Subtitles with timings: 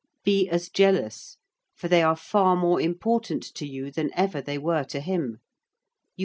[0.23, 1.37] Be as jealous,
[1.75, 5.41] for they are far more important to you than ever they were to him.